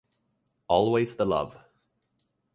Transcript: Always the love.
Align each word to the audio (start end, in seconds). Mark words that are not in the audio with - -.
Always 0.67 1.15
the 1.15 1.25
love. 1.27 1.55